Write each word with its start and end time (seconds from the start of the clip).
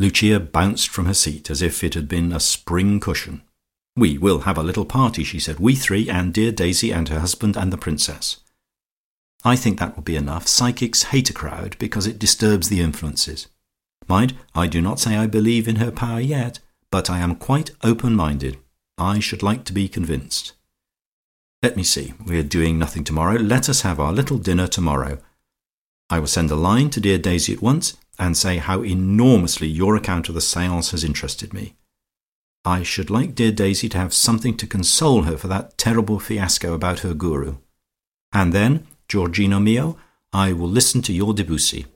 Lucia 0.00 0.40
bounced 0.40 0.88
from 0.88 1.04
her 1.04 1.12
seat 1.12 1.50
as 1.50 1.60
if 1.60 1.84
it 1.84 1.92
had 1.92 2.08
been 2.08 2.32
a 2.32 2.40
spring 2.40 2.98
cushion. 3.00 3.42
"We 3.94 4.16
will 4.16 4.40
have 4.40 4.56
a 4.56 4.62
little 4.62 4.86
party," 4.86 5.22
she 5.24 5.38
said. 5.38 5.60
"We 5.60 5.74
three, 5.74 6.08
and 6.08 6.32
dear 6.32 6.52
Daisy 6.52 6.90
and 6.90 7.06
her 7.10 7.20
husband 7.20 7.54
and 7.54 7.70
the 7.70 7.76
Princess. 7.76 8.38
I 9.44 9.56
think 9.56 9.78
that 9.78 9.94
will 9.94 10.02
be 10.02 10.16
enough. 10.16 10.48
Psychics 10.48 11.02
hate 11.12 11.28
a 11.28 11.34
crowd, 11.34 11.76
because 11.78 12.06
it 12.06 12.18
disturbs 12.18 12.70
the 12.70 12.80
influences. 12.80 13.48
Mind, 14.08 14.34
I 14.54 14.68
do 14.68 14.80
not 14.80 15.00
say 15.00 15.18
I 15.18 15.26
believe 15.26 15.68
in 15.68 15.76
her 15.76 15.90
power 15.90 16.20
yet, 16.20 16.60
but 16.90 17.10
I 17.10 17.18
am 17.18 17.36
quite 17.36 17.72
open 17.82 18.16
minded. 18.16 18.58
I 18.96 19.20
should 19.20 19.42
like 19.42 19.64
to 19.64 19.74
be 19.74 19.86
convinced. 19.86 20.54
Let 21.62 21.76
me 21.76 21.84
see: 21.84 22.14
we 22.24 22.38
are 22.38 22.54
doing 22.56 22.78
nothing 22.78 23.04
tomorrow. 23.04 23.38
Let 23.38 23.68
us 23.68 23.82
have 23.82 24.00
our 24.00 24.14
little 24.14 24.38
dinner 24.38 24.66
tomorrow. 24.66 25.18
I 26.08 26.20
will 26.20 26.26
send 26.26 26.50
a 26.50 26.56
line 26.56 26.88
to 26.90 27.00
dear 27.00 27.18
Daisy 27.18 27.52
at 27.52 27.60
once, 27.60 27.98
and 28.20 28.36
say 28.36 28.58
how 28.58 28.84
enormously 28.84 29.66
your 29.66 29.96
account 29.96 30.28
of 30.28 30.34
the 30.34 30.40
seance 30.42 30.90
has 30.90 31.02
interested 31.02 31.54
me. 31.54 31.74
I 32.64 32.82
should 32.82 33.08
like 33.08 33.34
dear 33.34 33.50
Daisy 33.50 33.88
to 33.88 33.98
have 33.98 34.12
something 34.12 34.58
to 34.58 34.66
console 34.66 35.22
her 35.22 35.38
for 35.38 35.48
that 35.48 35.78
terrible 35.78 36.20
fiasco 36.20 36.74
about 36.74 37.00
her 37.00 37.14
Guru. 37.14 37.56
And 38.32 38.52
then, 38.52 38.86
Georgino 39.08 39.60
mio, 39.60 39.96
I 40.34 40.52
will 40.52 40.68
listen 40.68 41.00
to 41.02 41.14
your 41.14 41.32
Debussy. 41.32 41.86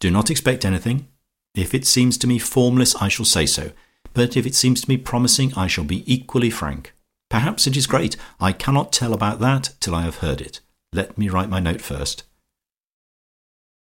Do 0.00 0.10
not 0.10 0.30
expect 0.30 0.64
anything. 0.64 1.08
If 1.54 1.74
it 1.74 1.86
seems 1.86 2.16
to 2.18 2.26
me 2.26 2.38
formless, 2.38 2.96
I 2.96 3.08
shall 3.08 3.26
say 3.26 3.44
so, 3.44 3.72
but 4.14 4.36
if 4.36 4.46
it 4.46 4.54
seems 4.54 4.80
to 4.80 4.88
me 4.88 4.96
promising, 4.96 5.52
I 5.54 5.66
shall 5.66 5.84
be 5.84 6.10
equally 6.12 6.50
frank. 6.50 6.94
Perhaps 7.28 7.66
it 7.66 7.76
is 7.76 7.86
great. 7.86 8.16
I 8.40 8.52
cannot 8.52 8.92
tell 8.92 9.12
about 9.12 9.40
that 9.40 9.74
till 9.80 9.94
I 9.94 10.02
have 10.02 10.16
heard 10.16 10.40
it. 10.40 10.60
Let 10.94 11.18
me 11.18 11.28
write 11.28 11.50
my 11.50 11.60
note 11.60 11.82
first." 11.82 12.24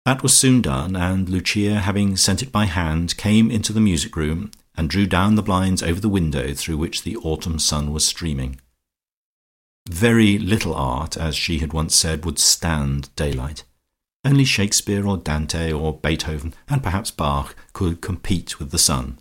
That 0.06 0.22
was 0.22 0.36
soon 0.36 0.62
done, 0.62 0.96
and 0.96 1.28
Lucia 1.28 1.80
having 1.80 2.16
sent 2.16 2.42
it 2.42 2.50
by 2.50 2.64
hand, 2.64 3.16
came 3.16 3.50
into 3.50 3.72
the 3.72 3.80
music 3.80 4.16
room, 4.16 4.50
and 4.76 4.88
drew 4.88 5.06
down 5.06 5.34
the 5.34 5.42
blinds 5.42 5.82
over 5.82 6.00
the 6.00 6.08
window 6.08 6.54
through 6.54 6.78
which 6.78 7.02
the 7.02 7.16
autumn 7.18 7.58
sun 7.58 7.92
was 7.92 8.04
streaming. 8.04 8.60
Very 9.88 10.38
little 10.38 10.74
art, 10.74 11.16
as 11.16 11.36
she 11.36 11.58
had 11.58 11.72
once 11.72 11.94
said, 11.94 12.24
would 12.24 12.38
stand 12.38 13.14
daylight. 13.14 13.64
Only 14.24 14.44
Shakespeare 14.44 15.06
or 15.06 15.16
Dante 15.16 15.72
or 15.72 15.98
Beethoven, 15.98 16.54
and 16.68 16.82
perhaps 16.82 17.10
Bach, 17.10 17.54
could 17.72 18.00
compete 18.00 18.58
with 18.58 18.70
the 18.70 18.78
sun. 18.78 19.18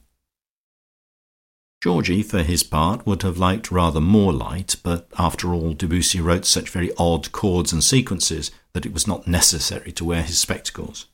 Georgie, 1.81 2.23
for 2.23 2.43
his 2.43 2.61
part, 2.61 3.05
would 3.05 3.21
have 3.21 3.37
liked 3.37 3.71
rather 3.71 4.01
more 4.01 4.33
light, 4.33 4.75
but 4.83 5.07
after 5.17 5.53
all 5.53 5.73
Debussy 5.73 6.19
wrote 6.19 6.45
such 6.45 6.69
very 6.69 6.91
odd 6.97 7.31
chords 7.31 7.71
and 7.71 7.83
sequences 7.83 8.51
that 8.73 8.85
it 8.85 8.93
was 8.93 9.07
not 9.07 9.27
necessary 9.27 9.91
to 9.93 10.03
wear 10.03 10.21
his 10.21 10.39
spectacles. 10.39 11.07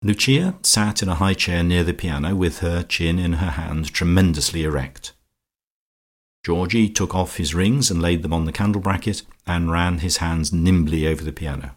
Lucia 0.00 0.56
sat 0.62 1.02
in 1.02 1.08
a 1.08 1.16
high 1.16 1.34
chair 1.34 1.64
near 1.64 1.82
the 1.82 1.92
piano, 1.92 2.36
with 2.36 2.60
her 2.60 2.84
chin 2.84 3.18
in 3.18 3.34
her 3.34 3.50
hand, 3.50 3.92
tremendously 3.92 4.62
erect. 4.62 5.12
Georgie 6.46 6.88
took 6.88 7.16
off 7.16 7.36
his 7.36 7.56
rings 7.56 7.90
and 7.90 8.00
laid 8.00 8.22
them 8.22 8.32
on 8.32 8.44
the 8.44 8.52
candle 8.52 8.80
bracket, 8.80 9.22
and 9.44 9.72
ran 9.72 9.98
his 9.98 10.18
hands 10.18 10.52
nimbly 10.52 11.04
over 11.04 11.24
the 11.24 11.32
piano. 11.32 11.74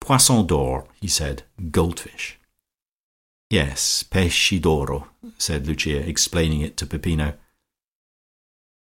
"Poisson 0.00 0.46
d'or," 0.48 0.88
he 1.00 1.06
said. 1.06 1.44
"Goldfish." 1.70 2.40
"Yes, 3.52 4.02
pesci 4.02 4.58
d'oro," 4.58 5.08
said 5.36 5.66
Lucia, 5.66 5.98
explaining 6.08 6.62
it 6.62 6.78
to 6.78 6.86
Peppino. 6.86 7.34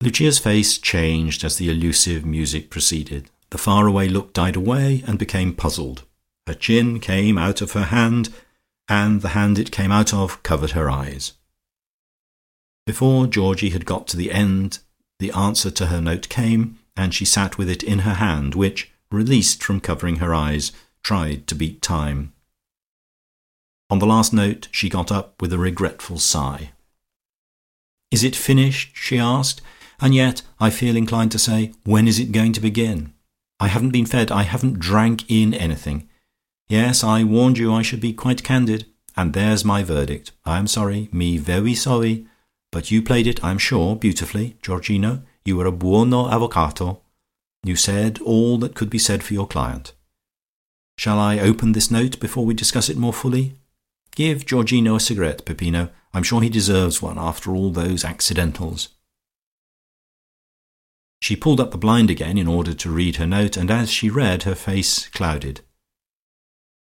Lucia's 0.03 0.39
face 0.39 0.77
changed 0.77 1.43
as 1.43 1.57
the 1.57 1.71
elusive 1.71 2.27
music 2.27 2.69
proceeded. 2.69 3.31
The 3.49 3.57
far 3.57 3.87
away 3.87 4.11
look 4.11 4.35
died 4.35 4.55
away 4.55 5.03
and 5.07 5.19
became 5.19 5.55
puzzled. 5.55 6.03
Her 6.47 6.53
chin 6.53 7.01
came 7.01 7.39
out 7.39 7.63
of 7.63 7.73
her 7.73 7.85
hand, 7.85 8.29
and 8.89 9.23
the 9.23 9.31
hand 9.31 9.59
it 9.59 9.73
came 9.73 9.91
out 9.91 10.13
of 10.13 10.43
covered 10.43 10.73
her 10.73 10.91
eyes. 10.91 11.33
Before 12.85 13.27
Georgie 13.27 13.71
had 13.71 13.87
got 13.87 14.07
to 14.09 14.19
the 14.19 14.33
end, 14.33 14.81
the 15.19 15.33
answer 15.33 15.71
to 15.71 15.87
her 15.87 16.03
note 16.03 16.29
came, 16.29 16.79
and 16.95 17.15
she 17.15 17.25
sat 17.25 17.57
with 17.57 17.71
it 17.71 17.83
in 17.83 18.01
her 18.01 18.17
hand, 18.17 18.55
which, 18.55 18.91
released 19.11 19.65
from 19.65 19.81
covering 19.81 20.17
her 20.17 20.35
eyes, 20.35 20.73
tried 21.03 21.47
to 21.47 21.55
beat 21.55 21.81
time. 21.81 22.35
On 23.93 23.99
the 23.99 24.07
last 24.07 24.33
note 24.33 24.69
she 24.73 24.89
got 24.89 25.13
up 25.13 25.39
with 25.43 25.53
a 25.53 25.59
regretful 25.59 26.19
sigh. 26.19 26.71
"Is 28.11 28.25
it 28.25 28.35
finished?" 28.35 28.93
she 28.95 29.19
asked, 29.19 29.61
"and 30.01 30.15
yet 30.15 30.41
I 30.59 30.71
feel 30.71 30.97
inclined 30.97 31.31
to 31.33 31.39
say, 31.39 31.75
when 31.85 32.09
is 32.09 32.19
it 32.19 32.33
going 32.33 32.55
to 32.55 32.61
begin? 32.69 33.13
I 33.61 33.69
haven't 33.69 33.91
been 33.91 34.07
fed, 34.07 34.33
I 34.33 34.45
haven't 34.45 34.79
drank 34.79 35.31
in 35.31 35.53
anything. 35.53 36.09
Yes, 36.71 37.05
I 37.05 37.23
warned 37.23 37.59
you 37.59 37.71
I 37.71 37.83
should 37.83 38.01
be 38.01 38.15
quite 38.15 38.43
candid, 38.43 38.87
and 39.15 39.35
there's 39.35 39.63
my 39.63 39.83
verdict. 39.83 40.33
I 40.47 40.57
am 40.57 40.69
sorry, 40.69 41.11
me 41.13 41.37
very 41.37 41.75
sorry, 41.75 42.27
but 42.71 42.91
you 42.91 43.03
played 43.03 43.27
it, 43.27 43.45
I 43.45 43.51
am 43.51 43.59
sure, 43.59 43.95
beautifully, 43.95 44.57
Georgino. 44.63 45.23
You 45.45 45.59
were 45.59 45.67
a 45.67 45.79
buono 45.83 46.31
avvocato. 46.31 47.03
You 47.63 47.77
said 47.77 48.23
all 48.23 48.57
that 48.61 48.75
could 48.75 48.89
be 48.89 48.99
said 48.99 49.23
for 49.23 49.35
your 49.35 49.47
client. 49.47 49.93
Shall 50.97 51.19
I 51.19 51.39
open 51.39 51.73
this 51.73 51.91
note 51.91 52.19
before 52.21 52.47
we 52.47 52.55
discuss 52.55 52.89
it 52.89 52.97
more 52.97 53.13
fully? 53.13 53.59
Give 54.15 54.45
Georgino 54.45 54.97
a 54.97 55.01
cigarette, 55.01 55.45
Peppino. 55.45 55.91
I'm 56.13 56.23
sure 56.23 56.43
he 56.43 56.51
deserves 56.51 57.01
one 57.01 57.19
after 57.19 57.55
all 57.55 57.71
those 57.71 58.05
accidentals." 58.05 58.91
She 61.21 61.37
pulled 61.37 61.61
up 61.61 61.71
the 61.71 61.79
blind 61.79 62.11
again 62.11 62.37
in 62.37 62.49
order 62.49 62.75
to 62.75 62.91
read 62.91 63.17
her 63.17 63.27
note, 63.27 63.57
and 63.57 63.71
as 63.71 63.91
she 63.91 64.11
read 64.11 64.43
her 64.43 64.55
face 64.55 65.09
clouded. 65.09 65.61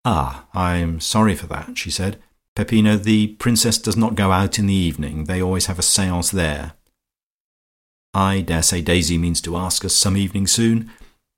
"Ah, 0.05 0.47
I'm 0.53 0.99
sorry 0.99 1.35
for 1.35 1.47
that," 1.47 1.77
she 1.77 1.91
said. 1.91 2.21
"Peppino, 2.55 2.95
the 2.95 3.27
Princess 3.35 3.77
does 3.77 3.97
not 3.97 4.15
go 4.15 4.31
out 4.31 4.59
in 4.59 4.67
the 4.67 4.73
evening. 4.73 5.25
They 5.25 5.41
always 5.41 5.65
have 5.65 5.79
a 5.79 5.83
seance 5.83 6.29
there. 6.29 6.73
I 8.13 8.41
daresay 8.41 8.81
Daisy 8.81 9.17
means 9.17 9.41
to 9.41 9.57
ask 9.57 9.83
us 9.83 9.95
some 9.95 10.15
evening 10.15 10.47
soon. 10.47 10.91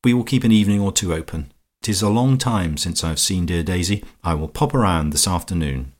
We 0.03 0.13
will 0.13 0.23
keep 0.23 0.43
an 0.43 0.51
evening 0.51 0.79
or 0.79 0.91
two 0.91 1.13
open. 1.13 1.51
'Tis 1.81 2.01
a 2.03 2.09
long 2.09 2.37
time 2.37 2.77
since 2.77 3.03
I 3.03 3.09
have 3.09 3.19
seen 3.19 3.47
dear 3.47 3.63
Daisy. 3.63 4.03
I 4.23 4.35
will 4.35 4.47
pop 4.47 4.73
round 4.73 5.11
this 5.11 5.27
afternoon." 5.27 5.93